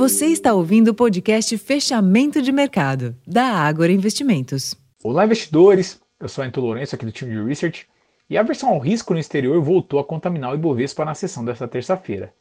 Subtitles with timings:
[0.00, 4.74] Você está ouvindo o podcast Fechamento de Mercado, da Ágora Investimentos.
[5.04, 6.00] Olá, investidores!
[6.18, 7.86] Eu sou Anto Lourenço, aqui do time de Research,
[8.30, 11.68] e a versão ao risco no exterior voltou a contaminar o Ibovespa na sessão desta
[11.68, 12.32] terça-feira.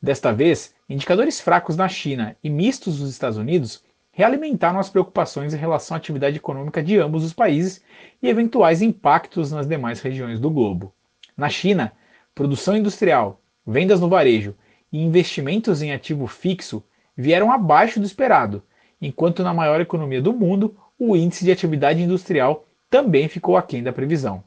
[0.00, 5.58] Desta vez, indicadores fracos na China e mistos nos Estados Unidos realimentaram as preocupações em
[5.58, 7.82] relação à atividade econômica de ambos os países
[8.22, 10.92] e eventuais impactos nas demais regiões do globo.
[11.34, 11.92] Na China,
[12.34, 14.54] produção industrial, vendas no varejo
[14.92, 16.84] e investimentos em ativo fixo
[17.16, 18.62] vieram abaixo do esperado,
[19.00, 23.92] enquanto na maior economia do mundo, o índice de atividade industrial também ficou aquém da
[23.92, 24.42] previsão.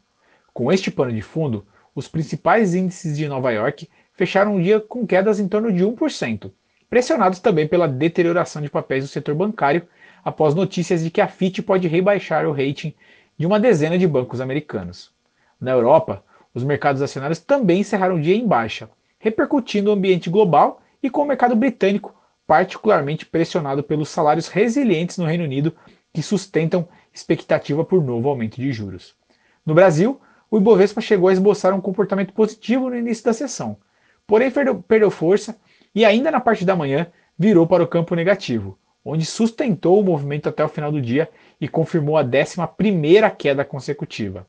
[0.54, 1.66] Com este pano de fundo,
[1.96, 6.52] os principais índices de Nova York fecharam o dia com quedas em torno de 1%,
[6.90, 9.88] pressionados também pela deterioração de papéis do setor bancário
[10.24, 12.94] após notícias de que a FIT pode rebaixar o rating
[13.38, 15.12] de uma dezena de bancos americanos.
[15.60, 20.82] Na Europa, os mercados acionários também encerraram o dia em baixa, repercutindo o ambiente global
[21.02, 22.14] e com o mercado britânico
[22.50, 25.72] particularmente pressionado pelos salários resilientes no Reino Unido
[26.12, 29.16] que sustentam expectativa por novo aumento de juros.
[29.64, 33.78] No Brasil, o Ibovespa chegou a esboçar um comportamento positivo no início da sessão,
[34.26, 35.60] porém perdeu força
[35.94, 37.06] e ainda na parte da manhã
[37.38, 41.30] virou para o campo negativo, onde sustentou o movimento até o final do dia
[41.62, 44.48] e confirmou a 11ª queda consecutiva.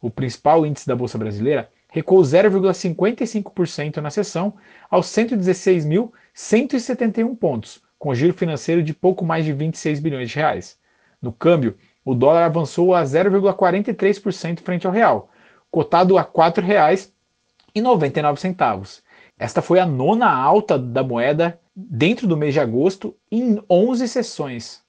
[0.00, 4.54] O principal índice da Bolsa Brasileira recuou 0,55% na sessão
[4.88, 10.78] aos 116.171 pontos, com giro financeiro de pouco mais de 26 bilhões de reais.
[11.20, 15.28] No câmbio, o dólar avançou a 0,43% frente ao real,
[15.70, 19.02] cotado a R$ 4,99.
[19.38, 24.82] Esta foi a nona alta da moeda dentro do mês de agosto em 11 sessões.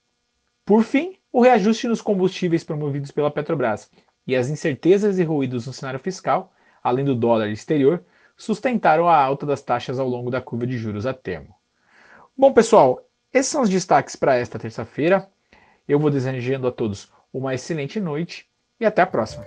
[0.66, 3.90] Por fim, o reajuste nos combustíveis promovidos pela Petrobras
[4.28, 6.52] e as incertezas e ruídos no cenário fiscal
[6.84, 8.04] além do dólar exterior,
[8.36, 11.56] sustentaram a alta das taxas ao longo da curva de juros a termo.
[12.36, 15.30] Bom, pessoal, esses são os destaques para esta terça-feira.
[15.88, 18.50] Eu vou desejando a todos uma excelente noite
[18.80, 19.46] e até a próxima.